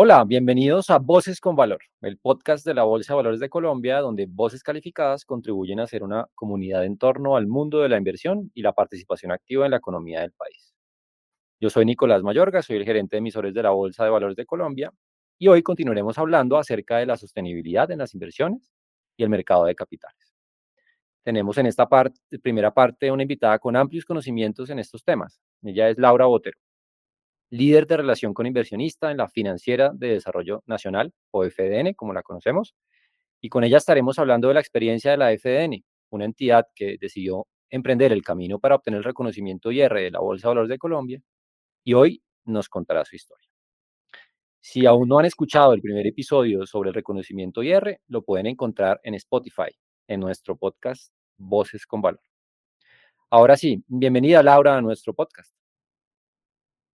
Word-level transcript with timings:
Hola, 0.00 0.22
bienvenidos 0.22 0.90
a 0.90 1.00
Voces 1.00 1.40
con 1.40 1.56
Valor, 1.56 1.80
el 2.02 2.18
podcast 2.18 2.64
de 2.64 2.72
la 2.72 2.84
Bolsa 2.84 3.14
de 3.14 3.16
Valores 3.16 3.40
de 3.40 3.48
Colombia, 3.48 3.98
donde 3.98 4.26
voces 4.30 4.62
calificadas 4.62 5.24
contribuyen 5.24 5.80
a 5.80 5.82
hacer 5.82 6.04
una 6.04 6.28
comunidad 6.36 6.84
en 6.84 6.96
torno 6.98 7.34
al 7.34 7.48
mundo 7.48 7.80
de 7.80 7.88
la 7.88 7.96
inversión 7.96 8.52
y 8.54 8.62
la 8.62 8.72
participación 8.72 9.32
activa 9.32 9.64
en 9.64 9.72
la 9.72 9.78
economía 9.78 10.20
del 10.20 10.30
país. 10.30 10.72
Yo 11.60 11.68
soy 11.68 11.84
Nicolás 11.84 12.22
Mayorga, 12.22 12.62
soy 12.62 12.76
el 12.76 12.84
gerente 12.84 13.16
de 13.16 13.18
emisores 13.18 13.52
de 13.52 13.60
la 13.60 13.70
Bolsa 13.70 14.04
de 14.04 14.10
Valores 14.10 14.36
de 14.36 14.46
Colombia 14.46 14.92
y 15.36 15.48
hoy 15.48 15.64
continuaremos 15.64 16.16
hablando 16.16 16.58
acerca 16.58 16.98
de 16.98 17.06
la 17.06 17.16
sostenibilidad 17.16 17.90
en 17.90 17.98
las 17.98 18.14
inversiones 18.14 18.70
y 19.16 19.24
el 19.24 19.30
mercado 19.30 19.64
de 19.64 19.74
capitales. 19.74 20.32
Tenemos 21.24 21.58
en 21.58 21.66
esta 21.66 21.88
primera 22.40 22.72
parte 22.72 23.10
una 23.10 23.22
invitada 23.22 23.58
con 23.58 23.74
amplios 23.74 24.04
conocimientos 24.04 24.70
en 24.70 24.78
estos 24.78 25.02
temas. 25.02 25.40
Ella 25.64 25.88
es 25.88 25.98
Laura 25.98 26.26
Botero 26.26 26.56
líder 27.50 27.86
de 27.86 27.96
relación 27.96 28.34
con 28.34 28.46
inversionista 28.46 29.10
en 29.10 29.16
la 29.16 29.28
Financiera 29.28 29.90
de 29.94 30.08
Desarrollo 30.08 30.62
Nacional, 30.66 31.12
o 31.30 31.44
FDN, 31.44 31.94
como 31.94 32.12
la 32.12 32.22
conocemos, 32.22 32.74
y 33.40 33.48
con 33.48 33.64
ella 33.64 33.78
estaremos 33.78 34.18
hablando 34.18 34.48
de 34.48 34.54
la 34.54 34.60
experiencia 34.60 35.10
de 35.10 35.16
la 35.16 35.32
FDN, 35.32 35.84
una 36.10 36.24
entidad 36.24 36.66
que 36.74 36.96
decidió 37.00 37.46
emprender 37.70 38.12
el 38.12 38.22
camino 38.22 38.58
para 38.58 38.74
obtener 38.74 38.98
el 38.98 39.04
reconocimiento 39.04 39.70
IR 39.70 39.92
de 39.94 40.10
la 40.10 40.20
Bolsa 40.20 40.48
de 40.48 40.50
Valores 40.50 40.70
de 40.70 40.78
Colombia, 40.78 41.20
y 41.84 41.94
hoy 41.94 42.22
nos 42.44 42.68
contará 42.68 43.04
su 43.04 43.16
historia. 43.16 43.48
Si 44.60 44.86
aún 44.86 45.08
no 45.08 45.18
han 45.18 45.24
escuchado 45.24 45.72
el 45.72 45.80
primer 45.80 46.06
episodio 46.06 46.66
sobre 46.66 46.90
el 46.90 46.94
reconocimiento 46.94 47.62
IR, 47.62 48.00
lo 48.08 48.22
pueden 48.22 48.46
encontrar 48.46 49.00
en 49.02 49.14
Spotify, 49.14 49.70
en 50.06 50.20
nuestro 50.20 50.56
podcast 50.56 51.12
Voces 51.36 51.86
con 51.86 52.02
Valor. 52.02 52.20
Ahora 53.30 53.56
sí, 53.56 53.82
bienvenida 53.86 54.42
Laura 54.42 54.76
a 54.76 54.82
nuestro 54.82 55.14
podcast. 55.14 55.57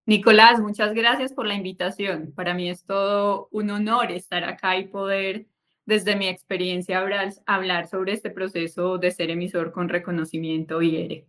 Nicolás, 0.06 0.60
muchas 0.60 0.92
gracias 0.92 1.32
por 1.32 1.46
la 1.46 1.54
invitación. 1.54 2.32
Para 2.36 2.52
mí 2.52 2.68
es 2.68 2.84
todo 2.84 3.48
un 3.52 3.70
honor 3.70 4.12
estar 4.12 4.44
acá 4.44 4.76
y 4.76 4.86
poder, 4.86 5.46
desde 5.86 6.14
mi 6.14 6.28
experiencia, 6.28 7.02
hablar, 7.46 7.88
sobre 7.88 8.12
este 8.12 8.30
proceso 8.30 8.98
de 8.98 9.10
ser 9.10 9.30
emisor 9.30 9.72
con 9.72 9.88
reconocimiento 9.88 10.82
IR. 10.82 11.24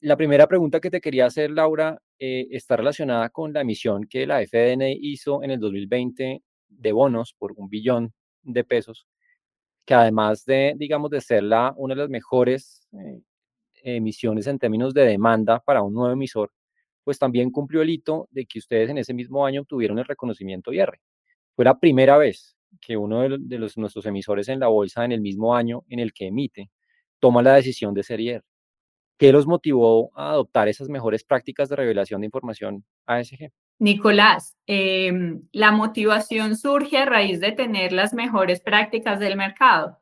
La 0.00 0.16
primera 0.16 0.48
pregunta 0.48 0.80
que 0.80 0.90
te 0.90 1.00
quería 1.00 1.26
hacer, 1.26 1.52
Laura, 1.52 2.02
eh, 2.18 2.48
está 2.50 2.76
relacionada 2.76 3.30
con 3.30 3.52
la 3.52 3.60
emisión 3.60 4.04
que 4.04 4.26
la 4.26 4.42
FDN 4.42 4.96
hizo 5.00 5.44
en 5.44 5.52
el 5.52 5.60
2020 5.60 6.42
de 6.68 6.92
bonos 6.92 7.34
por 7.38 7.52
un 7.52 7.68
billón 7.68 8.12
de 8.42 8.64
pesos, 8.64 9.06
que 9.84 9.94
además 9.94 10.44
de, 10.44 10.74
digamos, 10.76 11.10
de 11.10 11.20
ser 11.20 11.44
la, 11.44 11.72
una 11.76 11.94
de 11.94 12.00
las 12.00 12.10
mejores 12.10 12.88
eh, 12.92 13.20
emisiones 13.82 14.48
en 14.48 14.58
términos 14.58 14.92
de 14.92 15.04
demanda 15.04 15.60
para 15.60 15.82
un 15.82 15.94
nuevo 15.94 16.12
emisor, 16.12 16.50
pues 17.08 17.18
también 17.18 17.50
cumplió 17.50 17.80
el 17.80 17.88
hito 17.88 18.28
de 18.30 18.44
que 18.44 18.58
ustedes 18.58 18.90
en 18.90 18.98
ese 18.98 19.14
mismo 19.14 19.46
año 19.46 19.62
obtuvieron 19.62 19.98
el 19.98 20.04
reconocimiento 20.04 20.74
IR. 20.74 21.00
Fue 21.56 21.64
la 21.64 21.80
primera 21.80 22.18
vez 22.18 22.54
que 22.82 22.98
uno 22.98 23.22
de, 23.22 23.58
los, 23.58 23.78
nuestros 23.78 24.04
emisores 24.04 24.50
en 24.50 24.60
la 24.60 24.66
bolsa 24.66 25.06
en 25.06 25.12
el 25.12 25.22
mismo 25.22 25.56
año 25.56 25.84
en 25.88 26.00
el 26.00 26.12
que 26.12 26.26
emite 26.26 26.68
toma 27.18 27.42
la 27.42 27.54
decisión 27.54 27.94
de 27.94 28.02
ser 28.02 28.20
IR. 28.20 28.44
¿Qué 29.16 29.32
los 29.32 29.46
motivó 29.46 30.10
a 30.18 30.32
adoptar 30.32 30.68
esas 30.68 30.90
mejores 30.90 31.24
prácticas 31.24 31.70
de 31.70 31.76
revelación 31.76 32.20
de 32.20 32.26
información 32.26 32.84
ASG? 33.06 33.52
Nicolás, 33.78 34.54
em, 34.66 35.48
la 35.52 35.72
motivación 35.72 36.56
surge 36.56 36.98
a 36.98 37.06
raíz 37.06 37.40
de 37.40 37.52
tener 37.52 37.94
las 37.94 38.12
mejores 38.12 38.60
prácticas 38.60 39.18
del 39.18 39.34
mercado. 39.34 39.98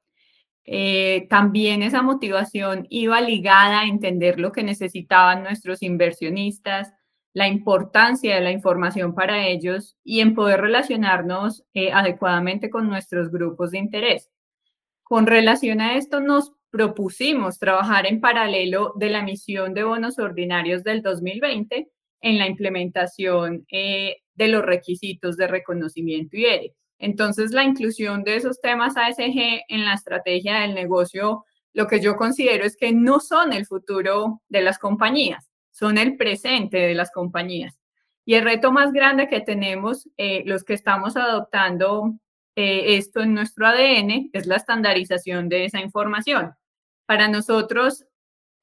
Eh, 0.65 1.29
también 1.31 1.85
esa 1.85 2.03
motivación 2.03 2.89
iba 2.91 3.21
ligada 3.21 3.83
a 3.83 3.87
entender 3.87 4.41
lo 4.41 4.51
que 4.51 4.65
necesitaban 4.65 5.45
nuestros 5.45 5.85
inversionistas, 5.85 6.96
la 7.37 7.49
importancia 7.49 8.35
de 8.35 8.41
la 8.41 8.51
información 8.51 9.15
para 9.15 9.47
ellos 9.47 9.95
y 10.03 10.21
en 10.21 10.35
poder 10.35 10.59
relacionarnos 10.59 11.65
eh, 11.75 11.93
adecuadamente 11.93 12.71
con 12.71 12.89
nuestros 12.89 13.31
grupos 13.31 13.73
de 13.73 13.79
interés. 13.79 14.31
Con 15.03 15.27
relación 15.27 15.83
a 15.83 15.99
esto, 15.99 16.21
nos 16.21 16.55
propusimos 16.71 17.59
trabajar 17.59 18.07
en 18.07 18.23
paralelo 18.23 18.95
de 18.97 19.11
la 19.11 19.19
emisión 19.19 19.75
de 19.75 19.85
bonos 19.85 20.19
ordinarios 20.19 20.83
del 20.83 21.03
2020 21.03 21.91
en 22.23 22.39
la 22.39 22.47
implementación 22.47 23.67
eh, 23.71 24.17
de 24.35 24.49
los 24.49 24.65
requisitos 24.65 25.37
de 25.37 25.47
reconocimiento 25.47 26.39
IERE. 26.39 26.73
Entonces, 26.99 27.51
la 27.51 27.65
inclusión 27.65 28.25
de 28.25 28.37
esos 28.37 28.63
temas 28.63 28.97
ASG 28.97 29.61
en 29.69 29.85
la 29.85 29.93
estrategia 29.93 30.61
del 30.61 30.75
negocio, 30.75 31.45
lo 31.75 31.87
que 31.87 32.01
yo 32.01 32.17
considero 32.17 32.65
es 32.65 32.79
que 32.79 32.95
no 32.95 33.21
son 33.21 33.53
el 33.53 33.67
futuro 33.67 34.41
de 34.49 34.63
las 34.63 34.79
compañías, 34.79 35.51
son 35.77 35.99
el 35.99 36.17
presente 36.17 36.79
de 36.79 36.95
las 36.95 37.11
compañías. 37.11 37.79
Y 38.25 38.35
el 38.35 38.45
reto 38.45 38.73
más 38.73 38.95
grande 38.95 39.29
que 39.29 39.43
tenemos, 39.43 40.09
eh, 40.17 40.43
los 40.47 40.65
que 40.65 40.73
estamos 40.73 41.19
adoptando 41.19 42.15
eh, 42.57 42.97
esto 42.97 43.21
en 43.21 43.35
nuestro 43.35 43.67
ADN, 43.67 44.31
es 44.33 44.47
la 44.47 44.57
estandarización 44.57 45.51
de 45.51 45.67
esa 45.67 45.81
información. 45.81 46.55
Para 47.05 47.29
nosotros, 47.29 48.07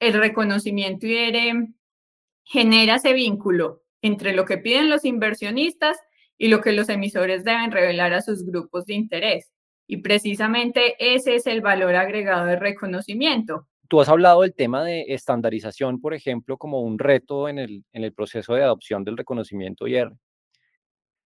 el 0.00 0.14
reconocimiento 0.14 1.06
IR 1.06 1.68
genera 2.42 2.96
ese 2.96 3.12
vínculo 3.12 3.84
entre 4.02 4.34
lo 4.34 4.44
que 4.44 4.58
piden 4.58 4.90
los 4.90 5.04
inversionistas 5.04 5.96
y 6.36 6.48
lo 6.48 6.60
que 6.62 6.72
los 6.72 6.88
emisores 6.88 7.44
deben 7.44 7.70
revelar 7.70 8.12
a 8.12 8.22
sus 8.22 8.44
grupos 8.44 8.86
de 8.86 8.94
interés. 8.94 9.52
Y 9.86 9.98
precisamente 9.98 10.96
ese 10.98 11.36
es 11.36 11.46
el 11.46 11.60
valor 11.60 11.94
agregado 11.94 12.46
de 12.46 12.56
reconocimiento. 12.56 13.68
Tú 13.88 14.00
has 14.00 14.08
hablado 14.08 14.42
del 14.42 14.54
tema 14.54 14.82
de 14.82 15.06
estandarización, 15.08 16.00
por 16.00 16.14
ejemplo, 16.14 16.56
como 16.56 16.80
un 16.80 16.98
reto 16.98 17.48
en 17.48 17.58
el, 17.58 17.84
en 17.92 18.04
el 18.04 18.12
proceso 18.12 18.54
de 18.54 18.62
adopción 18.62 19.04
del 19.04 19.16
reconocimiento 19.16 19.86
IR. 19.86 20.12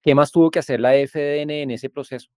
¿Qué 0.03 0.15
más 0.15 0.33
tuvo 0.33 0.51
que 0.51 0.59
hacer 0.59 0.81
la 0.81 0.95
FDN 0.95 1.51
en 1.51 1.71
ese 1.71 1.91
proceso? 1.91 2.29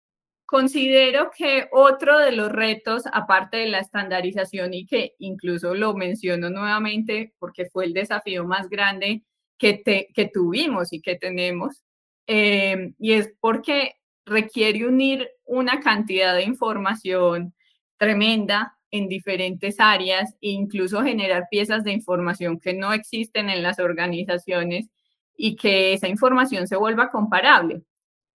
Considero 0.45 1.31
que 1.35 1.69
otro 1.71 2.19
de 2.19 2.33
los 2.33 2.51
retos, 2.51 3.03
aparte 3.11 3.57
de 3.57 3.67
la 3.67 3.79
estandarización 3.79 4.73
y 4.73 4.85
que 4.85 5.15
incluso 5.19 5.73
lo 5.73 5.93
menciono 5.93 6.49
nuevamente 6.49 7.33
porque 7.39 7.67
fue 7.67 7.85
el 7.85 7.93
desafío 7.93 8.43
más 8.43 8.69
grande 8.69 9.23
que, 9.57 9.81
que 10.13 10.25
tuvimos 10.33 10.91
y 10.91 11.01
que 11.01 11.15
tenemos, 11.15 11.83
eh, 12.27 12.93
y 12.99 13.13
es 13.13 13.33
porque 13.39 13.95
requiere 14.25 14.85
unir 14.85 15.29
una 15.45 15.79
cantidad 15.79 16.35
de 16.35 16.43
información 16.43 17.53
tremenda 17.97 18.77
en 18.91 19.07
diferentes 19.07 19.79
áreas 19.79 20.35
e 20.41 20.49
incluso 20.49 21.01
generar 21.01 21.47
piezas 21.49 21.83
de 21.83 21.91
información 21.91 22.59
que 22.59 22.73
no 22.73 22.93
existen 22.93 23.49
en 23.49 23.63
las 23.63 23.79
organizaciones 23.79 24.89
y 25.35 25.55
que 25.55 25.93
esa 25.93 26.07
información 26.07 26.67
se 26.67 26.75
vuelva 26.75 27.09
comparable. 27.09 27.81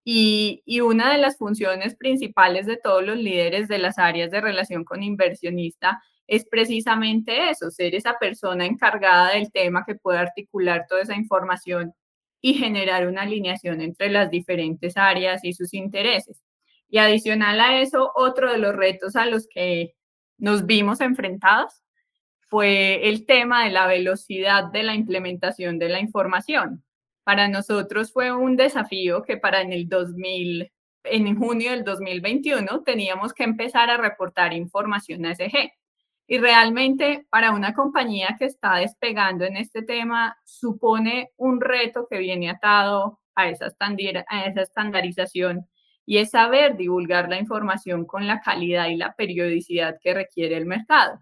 Y, 0.04 0.62
y, 0.64 0.80
una 0.80 1.12
de 1.12 1.18
las 1.18 1.36
funciones 1.36 1.96
principales 1.96 2.66
de 2.66 2.76
todos 2.76 3.04
los 3.04 3.18
líderes 3.18 3.68
de 3.68 3.78
las 3.78 3.98
áreas 3.98 4.30
de 4.30 4.40
relación 4.40 4.84
con 4.84 5.02
inversionista 5.02 6.00
es 6.26 6.46
precisamente 6.48 7.50
eso, 7.50 7.70
ser 7.70 7.94
esa 7.94 8.18
persona 8.18 8.66
encargada 8.66 9.32
del 9.32 9.50
tema 9.52 9.84
que 9.86 9.96
puede 9.96 10.18
articular 10.18 10.86
toda 10.88 11.02
esa 11.02 11.16
información 11.16 11.92
y 12.40 12.54
generar 12.54 13.08
una 13.08 13.22
alineación 13.22 13.80
entre 13.80 14.10
las 14.10 14.30
diferentes 14.30 14.96
áreas 14.96 15.44
y 15.44 15.52
sus 15.52 15.74
intereses. 15.74 16.42
Y 16.88 16.98
adicional 16.98 17.60
a 17.60 17.80
eso, 17.80 18.12
otro 18.14 18.52
de 18.52 18.58
los 18.58 18.74
retos 18.76 19.16
a 19.16 19.26
los 19.26 19.48
que 19.48 19.94
nos 20.38 20.66
vimos 20.66 21.00
enfrentados 21.00 21.82
fue 22.48 23.08
el 23.08 23.26
tema 23.26 23.64
de 23.64 23.70
la 23.70 23.86
velocidad 23.86 24.70
de 24.70 24.82
la 24.82 24.94
implementación 24.94 25.78
de 25.78 25.88
la 25.88 26.00
información. 26.00 26.84
Para 27.24 27.48
nosotros 27.48 28.12
fue 28.12 28.30
un 28.32 28.56
desafío 28.56 29.22
que 29.22 29.36
para 29.36 29.60
en 29.60 29.72
el 29.72 29.88
2000, 29.88 30.72
en 31.04 31.36
junio 31.36 31.72
del 31.72 31.82
2021 31.84 32.82
teníamos 32.84 33.34
que 33.34 33.44
empezar 33.44 33.90
a 33.90 33.96
reportar 33.96 34.52
información 34.52 35.26
a 35.26 35.34
SG. 35.34 35.72
Y 36.28 36.38
realmente 36.38 37.26
para 37.30 37.52
una 37.52 37.72
compañía 37.72 38.36
que 38.38 38.46
está 38.46 38.76
despegando 38.76 39.44
en 39.44 39.56
este 39.56 39.82
tema, 39.82 40.36
supone 40.44 41.30
un 41.36 41.60
reto 41.60 42.06
que 42.08 42.18
viene 42.18 42.50
atado 42.50 43.20
a 43.34 43.48
esa, 43.48 43.66
a 44.28 44.46
esa 44.46 44.62
estandarización 44.62 45.66
y 46.06 46.18
es 46.18 46.30
saber 46.30 46.76
divulgar 46.76 47.28
la 47.28 47.38
información 47.38 48.06
con 48.06 48.26
la 48.26 48.40
calidad 48.40 48.88
y 48.88 48.96
la 48.96 49.14
periodicidad 49.14 49.98
que 50.00 50.14
requiere 50.14 50.56
el 50.56 50.64
mercado. 50.64 51.18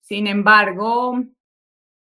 Sin 0.00 0.28
embargo, 0.28 1.24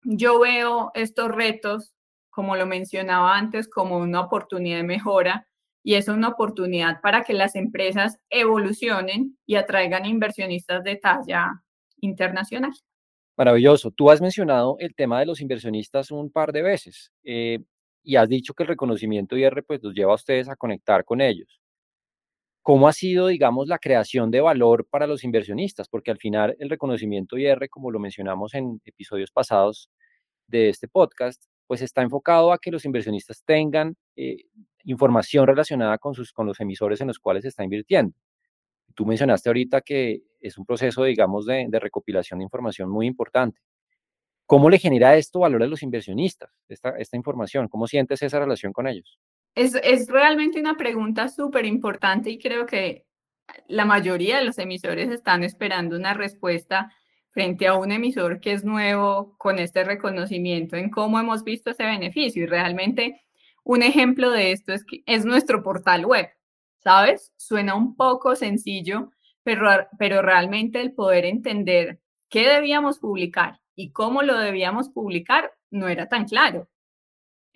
yo 0.03 0.39
veo 0.39 0.91
estos 0.93 1.29
retos, 1.31 1.93
como 2.29 2.55
lo 2.55 2.65
mencionaba 2.65 3.35
antes, 3.35 3.67
como 3.67 3.97
una 3.97 4.21
oportunidad 4.21 4.77
de 4.77 4.83
mejora 4.83 5.47
y 5.83 5.95
es 5.95 6.07
una 6.07 6.29
oportunidad 6.29 7.01
para 7.01 7.23
que 7.23 7.33
las 7.33 7.55
empresas 7.55 8.19
evolucionen 8.29 9.37
y 9.45 9.55
atraigan 9.55 10.05
inversionistas 10.05 10.83
de 10.83 10.97
talla 10.97 11.63
internacional. 11.97 12.71
Maravilloso. 13.37 13.91
Tú 13.91 14.11
has 14.11 14.21
mencionado 14.21 14.75
el 14.79 14.93
tema 14.93 15.19
de 15.19 15.25
los 15.25 15.41
inversionistas 15.41 16.11
un 16.11 16.31
par 16.31 16.51
de 16.51 16.61
veces 16.61 17.11
eh, 17.23 17.59
y 18.03 18.15
has 18.15 18.29
dicho 18.29 18.53
que 18.53 18.63
el 18.63 18.69
reconocimiento 18.69 19.37
IR 19.37 19.63
pues 19.65 19.81
los 19.81 19.93
lleva 19.93 20.11
a 20.11 20.15
ustedes 20.15 20.49
a 20.49 20.55
conectar 20.55 21.03
con 21.03 21.21
ellos. 21.21 21.60
¿Cómo 22.63 22.87
ha 22.87 22.93
sido, 22.93 23.27
digamos, 23.27 23.67
la 23.67 23.79
creación 23.79 24.29
de 24.29 24.41
valor 24.41 24.85
para 24.87 25.07
los 25.07 25.23
inversionistas? 25.23 25.89
Porque 25.89 26.11
al 26.11 26.17
final 26.19 26.55
el 26.59 26.69
reconocimiento 26.69 27.37
IR, 27.37 27.69
como 27.69 27.89
lo 27.89 27.99
mencionamos 27.99 28.53
en 28.53 28.79
episodios 28.85 29.31
pasados 29.31 29.89
de 30.47 30.69
este 30.69 30.87
podcast, 30.87 31.43
pues 31.65 31.81
está 31.81 32.01
enfocado 32.03 32.53
a 32.53 32.59
que 32.59 32.69
los 32.69 32.85
inversionistas 32.85 33.43
tengan 33.45 33.95
eh, 34.15 34.45
información 34.83 35.47
relacionada 35.47 35.97
con, 35.97 36.13
sus, 36.13 36.33
con 36.33 36.45
los 36.45 36.59
emisores 36.59 37.01
en 37.01 37.07
los 37.07 37.17
cuales 37.17 37.43
se 37.43 37.47
está 37.49 37.63
invirtiendo. 37.63 38.13
Tú 38.93 39.05
mencionaste 39.05 39.49
ahorita 39.49 39.81
que 39.81 40.21
es 40.39 40.57
un 40.57 40.65
proceso, 40.65 41.03
digamos, 41.03 41.45
de, 41.45 41.67
recopilación 41.79 42.39
de 42.39 42.43
información 42.43 42.89
muy 42.89 43.07
importante. 43.07 43.59
¿Cómo 44.45 44.69
le 44.69 44.79
genera 44.79 45.15
esto 45.15 45.39
valor 45.39 45.63
a 45.63 45.67
los 45.67 45.81
inversionistas, 45.81 46.51
esta, 46.67 46.89
esta 46.97 47.15
información? 47.15 47.69
¿Cómo 47.69 47.87
sientes 47.87 48.21
esa 48.21 48.39
relación 48.39 48.73
con 48.73 48.87
ellos? 48.87 49.17
Es, 49.55 49.75
es 49.83 50.07
realmente 50.07 50.59
una 50.59 50.75
pregunta 50.75 51.27
súper 51.29 51.65
importante 51.65 52.29
y 52.29 52.39
creo 52.39 52.65
que 52.65 53.05
la 53.67 53.85
mayoría 53.85 54.37
de 54.37 54.45
los 54.45 54.57
emisores 54.57 55.09
están 55.09 55.43
esperando 55.43 55.97
una 55.97 56.13
respuesta 56.13 56.93
frente 57.31 57.67
a 57.67 57.75
un 57.75 57.91
emisor 57.91 58.39
que 58.39 58.53
es 58.53 58.63
nuevo 58.63 59.35
con 59.37 59.59
este 59.59 59.83
reconocimiento 59.83 60.75
en 60.75 60.89
cómo 60.89 61.19
hemos 61.19 61.43
visto 61.43 61.71
ese 61.71 61.83
beneficio. 61.83 62.43
Y 62.43 62.47
realmente 62.47 63.21
un 63.63 63.83
ejemplo 63.83 64.31
de 64.31 64.51
esto 64.51 64.73
es, 64.73 64.83
que 64.85 65.03
es 65.05 65.25
nuestro 65.25 65.63
portal 65.63 66.05
web. 66.05 66.29
¿sabes? 66.83 67.31
Suena 67.37 67.75
un 67.75 67.95
poco 67.95 68.35
sencillo, 68.35 69.11
pero, 69.43 69.87
pero 69.97 70.21
realmente 70.21 70.81
el 70.81 70.93
poder 70.93 71.25
entender 71.25 71.99
qué 72.29 72.47
debíamos 72.47 72.99
publicar 72.99 73.59
y 73.75 73.91
cómo 73.91 74.23
lo 74.23 74.37
debíamos 74.37 74.89
publicar 74.89 75.53
no 75.69 75.87
era 75.87 76.07
tan 76.07 76.25
claro. 76.25 76.67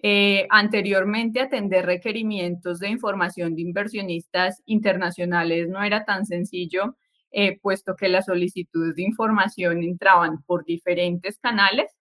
Eh, 0.07 0.45
anteriormente, 0.51 1.39
atender 1.39 1.83
requerimientos 1.83 2.79
de 2.79 2.89
información 2.89 3.55
de 3.55 3.63
inversionistas 3.63 4.61
internacionales 4.65 5.67
no 5.67 5.83
era 5.83 6.05
tan 6.05 6.27
sencillo, 6.27 6.95
eh, 7.31 7.59
puesto 7.59 7.95
que 7.95 8.07
las 8.07 8.25
solicitudes 8.25 8.95
de 8.95 9.01
información 9.01 9.81
entraban 9.81 10.43
por 10.43 10.63
diferentes 10.63 11.39
canales 11.39 11.91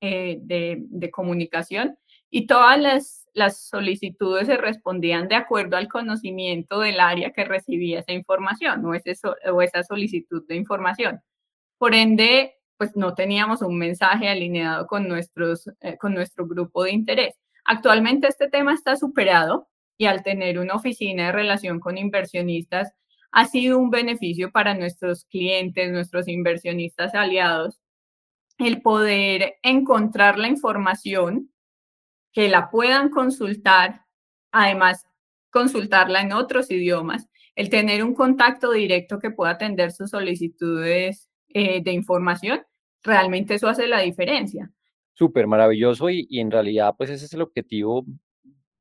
eh, 0.00 0.38
de, 0.40 0.78
de 0.88 1.10
comunicación 1.12 1.96
y 2.30 2.46
todas 2.48 2.80
las 2.80 3.22
las 3.34 3.68
solicitudes 3.68 4.46
se 4.46 4.56
respondían 4.56 5.28
de 5.28 5.36
acuerdo 5.36 5.76
al 5.76 5.88
conocimiento 5.88 6.80
del 6.80 7.00
área 7.00 7.30
que 7.30 7.44
recibía 7.44 8.00
esa 8.00 8.12
información 8.12 8.84
o, 8.84 8.94
ese, 8.94 9.14
o 9.50 9.62
esa 9.62 9.82
solicitud 9.82 10.46
de 10.46 10.56
información. 10.56 11.20
Por 11.78 11.94
ende, 11.94 12.54
pues 12.76 12.96
no 12.96 13.14
teníamos 13.14 13.62
un 13.62 13.78
mensaje 13.78 14.28
alineado 14.28 14.86
con, 14.86 15.08
nuestros, 15.08 15.70
eh, 15.80 15.96
con 15.98 16.14
nuestro 16.14 16.46
grupo 16.46 16.84
de 16.84 16.92
interés. 16.92 17.34
Actualmente 17.64 18.28
este 18.28 18.48
tema 18.48 18.74
está 18.74 18.96
superado 18.96 19.68
y 19.96 20.06
al 20.06 20.22
tener 20.22 20.58
una 20.58 20.74
oficina 20.74 21.26
de 21.26 21.32
relación 21.32 21.80
con 21.80 21.98
inversionistas 21.98 22.92
ha 23.30 23.46
sido 23.46 23.78
un 23.78 23.90
beneficio 23.90 24.50
para 24.50 24.74
nuestros 24.74 25.24
clientes, 25.24 25.90
nuestros 25.90 26.28
inversionistas 26.28 27.14
aliados, 27.14 27.80
el 28.58 28.82
poder 28.82 29.56
encontrar 29.62 30.38
la 30.38 30.48
información 30.48 31.50
que 32.32 32.48
la 32.48 32.70
puedan 32.70 33.10
consultar, 33.10 34.04
además 34.50 35.06
consultarla 35.50 36.20
en 36.20 36.32
otros 36.32 36.70
idiomas, 36.70 37.28
el 37.54 37.68
tener 37.68 38.04
un 38.04 38.14
contacto 38.14 38.72
directo 38.72 39.18
que 39.18 39.30
pueda 39.30 39.52
atender 39.52 39.92
sus 39.92 40.10
solicitudes 40.10 41.28
eh, 41.48 41.82
de 41.82 41.92
información, 41.92 42.62
realmente 43.02 43.54
eso 43.54 43.68
hace 43.68 43.86
la 43.86 44.00
diferencia. 44.00 44.70
Súper 45.14 45.46
maravilloso 45.46 46.08
y, 46.10 46.26
en 46.30 46.50
realidad 46.50 46.94
pues 46.96 47.10
ese 47.10 47.26
es 47.26 47.32
el 47.34 47.42
objetivo 47.42 48.04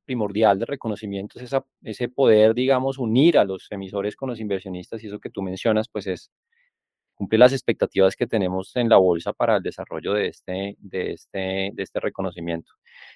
primordial 0.06 0.60
de 0.60 0.66
reconocimiento, 0.66 1.40
es 1.40 1.52
ese 1.84 2.10
poder, 2.10 2.54
digamos, 2.54 2.98
unir 2.98 3.38
a 3.38 3.46
los 3.46 3.68
emisores 3.72 4.16
con 4.16 4.30
los 4.30 4.40
inversionistas 4.40 5.04
y 5.04 5.08
eso 5.08 5.20
que 5.20 5.30
tú 5.30 5.42
mencionas 5.42 5.88
pues 5.90 6.08
es 6.08 6.32
cumplir 7.22 7.40
las 7.40 7.54
expectativas 7.54 8.16
que 8.16 8.26
tenemos 8.26 8.76
en 8.76 8.90
la 8.90 8.98
bolsa 8.98 9.32
para 9.32 9.58
el 9.58 9.62
desarrollo 9.62 10.14
de 10.14 10.28
este, 10.28 10.76
de 10.80 11.12
este, 11.12 11.72
de 11.74 11.84
este 11.84 12.00
reconocimiento. 12.00 12.74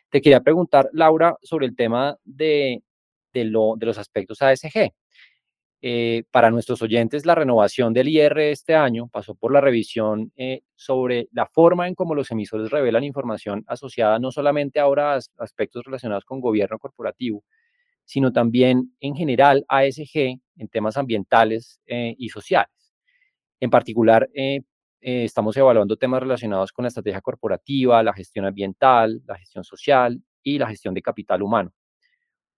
Te 0.09 0.21
quería 0.21 0.41
preguntar, 0.41 0.89
Laura, 0.93 1.35
sobre 1.41 1.65
el 1.65 1.75
tema 1.75 2.15
de, 2.23 2.83
de, 3.33 3.45
lo, 3.45 3.73
de 3.77 3.87
los 3.87 3.97
aspectos 3.97 4.41
ASG. 4.41 4.93
Eh, 5.81 6.23
para 6.31 6.49
nuestros 6.49 6.81
oyentes, 6.81 7.25
la 7.25 7.35
renovación 7.35 7.93
del 7.93 8.07
IR 8.07 8.39
este 8.39 8.75
año 8.75 9.07
pasó 9.07 9.35
por 9.35 9.51
la 9.53 9.61
revisión 9.61 10.31
eh, 10.35 10.61
sobre 10.75 11.27
la 11.31 11.45
forma 11.45 11.87
en 11.87 11.95
cómo 11.95 12.15
los 12.15 12.31
emisores 12.31 12.71
revelan 12.71 13.03
información 13.03 13.63
asociada 13.67 14.17
no 14.17 14.31
solamente 14.31 14.79
ahora 14.79 15.13
a 15.13 15.19
aspectos 15.37 15.83
relacionados 15.85 16.25
con 16.25 16.39
gobierno 16.39 16.79
corporativo, 16.79 17.43
sino 18.05 18.31
también 18.31 18.95
en 18.99 19.15
general 19.15 19.65
ASG 19.67 20.39
en 20.57 20.67
temas 20.69 20.97
ambientales 20.97 21.79
eh, 21.85 22.15
y 22.17 22.29
sociales. 22.29 22.93
En 23.59 23.69
particular, 23.69 24.29
estamos 24.99 25.55
evaluando 25.57 25.97
temas 25.97 26.21
relacionados 26.21 26.71
con 26.71 26.83
la 26.83 26.89
estrategia 26.89 27.21
corporativa, 27.21 28.03
la 28.03 28.13
gestión 28.13 28.45
ambiental, 28.45 29.21
la 29.25 29.37
gestión 29.37 29.63
social 29.63 30.21
y 30.43 30.57
la 30.59 30.67
gestión 30.67 30.93
de 30.93 31.01
capital 31.01 31.41
humano. 31.41 31.71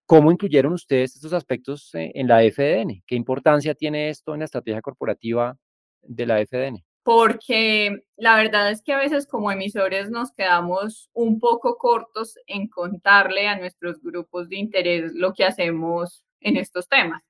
¿Cómo 0.07 0.31
incluyeron 0.31 0.71
ustedes 0.71 1.15
estos 1.15 1.33
aspectos 1.33 1.93
eh, 1.93 2.13
en 2.15 2.29
la 2.29 2.41
FDN? 2.41 3.03
¿Qué 3.05 3.15
importancia 3.15 3.75
tiene 3.75 4.09
esto 4.09 4.33
en 4.33 4.39
la 4.39 4.45
estrategia 4.45 4.81
corporativa 4.81 5.57
de 6.01 6.25
la 6.25 6.39
FDN? 6.39 6.81
Porque 7.03 8.05
la 8.15 8.37
verdad 8.37 8.71
es 8.71 8.81
que 8.81 8.93
a 8.93 8.99
veces 8.99 9.27
como 9.27 9.51
emisores 9.51 10.09
nos 10.09 10.31
quedamos 10.31 11.09
un 11.11 11.41
poco 11.41 11.77
cortos 11.77 12.35
en 12.47 12.69
contarle 12.69 13.49
a 13.49 13.59
nuestros 13.59 14.01
grupos 14.01 14.47
de 14.47 14.55
interés 14.55 15.11
lo 15.13 15.33
que 15.33 15.43
hacemos 15.43 16.23
en 16.39 16.55
estos 16.55 16.87
temas. 16.87 17.21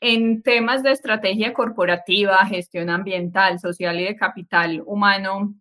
En 0.00 0.42
temas 0.42 0.82
de 0.82 0.90
estrategia 0.90 1.54
corporativa, 1.54 2.44
gestión 2.44 2.90
ambiental, 2.90 3.58
social 3.58 3.98
y 3.98 4.04
de 4.04 4.16
capital 4.16 4.82
humano, 4.84 5.54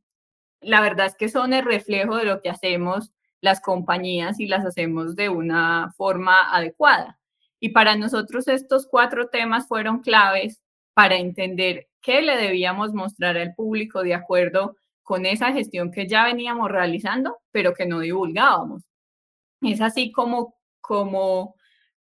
la 0.59 0.81
verdad 0.81 1.05
es 1.05 1.15
que 1.15 1.29
son 1.29 1.53
el 1.53 1.63
reflejo 1.63 2.17
de 2.17 2.25
lo 2.25 2.41
que 2.41 2.49
hacemos 2.49 3.13
las 3.45 3.61
compañías 3.61 4.39
y 4.39 4.47
las 4.47 4.65
hacemos 4.65 5.15
de 5.15 5.29
una 5.29 5.93
forma 5.95 6.53
adecuada. 6.53 7.17
Y 7.61 7.69
para 7.69 7.95
nosotros 7.95 8.49
estos 8.49 8.87
cuatro 8.87 9.29
temas 9.29 9.67
fueron 9.67 10.01
claves 10.01 10.61
para 10.93 11.15
entender 11.15 11.87
qué 12.01 12.21
le 12.21 12.35
debíamos 12.37 12.93
mostrar 12.93 13.37
al 13.37 13.55
público 13.55 14.03
de 14.03 14.13
acuerdo 14.13 14.75
con 15.03 15.25
esa 15.25 15.53
gestión 15.53 15.91
que 15.91 16.07
ya 16.07 16.25
veníamos 16.25 16.69
realizando, 16.69 17.37
pero 17.51 17.73
que 17.73 17.85
no 17.85 17.99
divulgábamos. 17.99 18.83
Es 19.61 19.79
así 19.79 20.11
como, 20.11 20.55
como 20.81 21.55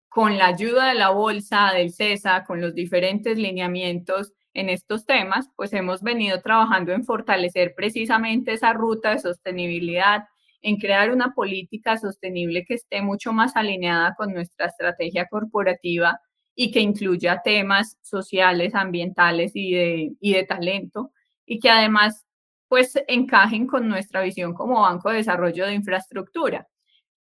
con 0.09 0.37
la 0.37 0.47
ayuda 0.47 0.89
de 0.89 0.95
la 0.95 1.09
bolsa, 1.09 1.71
del 1.73 1.93
CESA, 1.93 2.43
con 2.43 2.61
los 2.61 2.75
diferentes 2.75 3.37
lineamientos 3.37 4.33
en 4.53 4.69
estos 4.69 5.05
temas, 5.05 5.49
pues 5.55 5.71
hemos 5.73 6.01
venido 6.01 6.41
trabajando 6.41 6.91
en 6.91 7.05
fortalecer 7.05 7.73
precisamente 7.75 8.53
esa 8.53 8.73
ruta 8.73 9.11
de 9.11 9.19
sostenibilidad, 9.19 10.27
en 10.61 10.77
crear 10.77 11.11
una 11.11 11.33
política 11.33 11.97
sostenible 11.97 12.65
que 12.65 12.75
esté 12.75 13.01
mucho 13.01 13.33
más 13.33 13.55
alineada 13.55 14.15
con 14.15 14.33
nuestra 14.33 14.67
estrategia 14.67 15.27
corporativa 15.27 16.19
y 16.55 16.71
que 16.71 16.81
incluya 16.81 17.41
temas 17.43 17.97
sociales, 18.01 18.75
ambientales 18.75 19.51
y 19.55 19.73
de, 19.73 20.11
y 20.19 20.33
de 20.33 20.43
talento, 20.43 21.11
y 21.45 21.59
que 21.59 21.69
además 21.69 22.25
pues 22.67 22.93
encajen 23.07 23.65
con 23.65 23.89
nuestra 23.89 24.21
visión 24.21 24.53
como 24.53 24.81
Banco 24.81 25.09
de 25.09 25.17
Desarrollo 25.17 25.65
de 25.65 25.73
Infraestructura. 25.73 26.67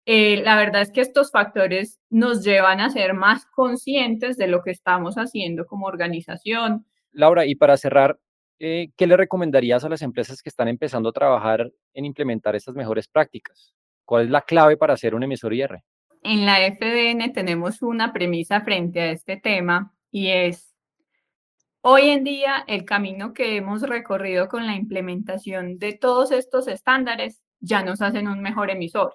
Eh, 0.07 0.43
la 0.43 0.57
verdad 0.57 0.83
es 0.83 0.91
que 0.91 1.01
estos 1.01 1.31
factores 1.31 1.99
nos 2.11 2.45
llevan 2.45 2.81
a 2.81 2.91
ser 2.91 3.15
más 3.15 3.47
conscientes 3.47 4.37
de 4.37 4.49
lo 4.49 4.63
que 4.63 4.71
estamos 4.71 5.17
haciendo 5.17 5.67
como 5.67 5.87
organización. 5.87 6.87
Laura, 7.13 7.47
y 7.47 7.55
para 7.55 7.77
cerrar, 7.77 8.19
eh, 8.59 8.89
¿qué 8.97 9.07
le 9.07 9.17
recomendarías 9.17 9.85
a 9.85 9.89
las 9.89 10.03
empresas 10.03 10.43
que 10.43 10.49
están 10.49 10.69
empezando 10.69 11.09
a 11.09 11.13
trabajar 11.13 11.71
en 11.93 12.05
implementar 12.05 12.55
estas 12.57 12.75
mejores 12.75 13.09
prácticas? 13.09 13.75
¿Cuál 14.05 14.25
es 14.25 14.31
la 14.31 14.43
clave 14.43 14.77
para 14.77 14.97
ser 14.97 15.15
un 15.15 15.23
emisor 15.23 15.55
IR? 15.55 15.83
En 16.23 16.47
la 16.47 16.59
FDN 16.59 17.33
tenemos 17.33 17.83
una 17.83 18.13
premisa 18.13 18.61
frente 18.63 19.01
a 19.01 19.11
este 19.11 19.37
tema 19.37 19.95
y 20.11 20.29
es, 20.29 20.75
hoy 21.83 22.09
en 22.09 22.25
día 22.25 22.65
el 22.67 22.85
camino 22.85 23.35
que 23.35 23.57
hemos 23.57 23.83
recorrido 23.83 24.49
con 24.49 24.67
la 24.67 24.75
implementación 24.75 25.79
de 25.79 25.93
todos 25.93 26.33
estos 26.33 26.69
estándares 26.69 27.43
ya 27.61 27.83
nos 27.83 28.03
hacen 28.03 28.29
un 28.29 28.41
mejor 28.41 28.71
emisor 28.71 29.15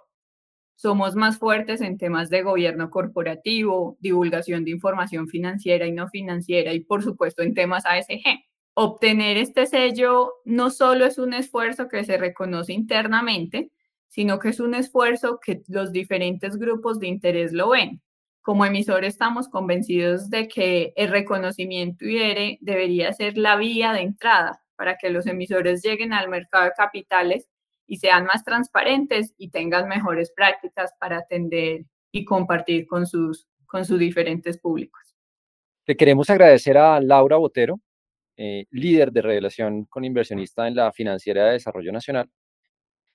somos 0.79 1.13
más 1.13 1.37
fuertes 1.37 1.81
en 1.81 1.97
temas 1.97 2.29
de 2.29 2.41
gobierno 2.41 2.89
corporativo, 2.89 3.97
divulgación 3.99 4.63
de 4.63 4.71
información 4.71 5.27
financiera 5.27 5.85
y 5.85 5.91
no 5.91 6.07
financiera 6.07 6.71
y 6.71 6.79
por 6.79 7.03
supuesto 7.03 7.43
en 7.43 7.53
temas 7.53 7.85
ASG. 7.85 8.48
Obtener 8.73 9.37
este 9.37 9.65
sello 9.65 10.35
no 10.45 10.69
solo 10.69 11.05
es 11.05 11.17
un 11.17 11.33
esfuerzo 11.33 11.87
que 11.87 12.03
se 12.03 12.17
reconoce 12.17 12.73
internamente, 12.73 13.71
sino 14.07 14.39
que 14.39 14.49
es 14.49 14.59
un 14.59 14.73
esfuerzo 14.73 15.39
que 15.43 15.61
los 15.67 15.91
diferentes 15.91 16.57
grupos 16.57 16.99
de 16.99 17.07
interés 17.07 17.53
lo 17.53 17.69
ven. 17.69 18.01
como 18.41 18.65
emisor 18.65 19.03
estamos 19.05 19.47
convencidos 19.47 20.29
de 20.29 20.47
que 20.47 20.93
el 20.95 21.09
reconocimiento 21.09 22.05
IDERE 22.05 22.57
debería 22.61 23.13
ser 23.13 23.37
la 23.37 23.57
vía 23.57 23.93
de 23.93 24.01
entrada 24.01 24.63
para 24.75 24.97
que 24.97 25.09
los 25.11 25.27
emisores 25.27 25.83
lleguen 25.83 26.13
al 26.13 26.29
mercado 26.29 26.65
de 26.65 26.71
capitales 26.75 27.47
y 27.85 27.97
sean 27.97 28.25
más 28.25 28.43
transparentes 28.43 29.35
y 29.37 29.49
tengan 29.49 29.87
mejores 29.87 30.31
prácticas 30.31 30.93
para 30.99 31.17
atender 31.17 31.85
y 32.11 32.25
compartir 32.25 32.87
con 32.87 33.05
sus, 33.05 33.47
con 33.65 33.85
sus 33.85 33.99
diferentes 33.99 34.57
públicos. 34.57 35.15
Le 35.85 35.97
queremos 35.97 36.29
agradecer 36.29 36.77
a 36.77 37.01
Laura 37.01 37.37
Botero, 37.37 37.79
eh, 38.41 38.65
líder 38.71 39.11
de 39.11 39.21
revelación 39.21 39.83
con 39.85 40.05
inversionista 40.05 40.65
en 40.65 40.75
la 40.75 40.93
Financiera 40.93 41.45
de 41.45 41.51
Desarrollo 41.51 41.91
Nacional, 41.91 42.29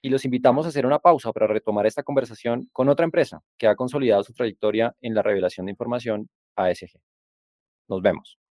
y 0.02 0.10
los 0.10 0.26
invitamos 0.26 0.66
a 0.66 0.68
hacer 0.68 0.84
una 0.84 0.98
pausa 0.98 1.32
para 1.32 1.46
retomar 1.46 1.86
esta 1.86 2.02
conversación 2.02 2.68
con 2.72 2.90
otra 2.90 3.06
empresa 3.06 3.40
que 3.56 3.66
ha 3.66 3.74
consolidado 3.74 4.22
su 4.22 4.34
trayectoria 4.34 4.94
en 5.00 5.14
la 5.14 5.22
revelación 5.22 5.64
de 5.64 5.72
información 5.72 6.28
ASG. 6.56 7.00
Nos 7.88 8.02
vemos. 8.02 8.43